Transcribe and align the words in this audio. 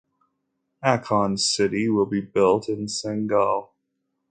Akon 0.83 1.37
City 1.37 1.87
will 1.87 2.07
be 2.07 2.21
built 2.21 2.67
in 2.67 2.87
Senegal. 2.87 3.75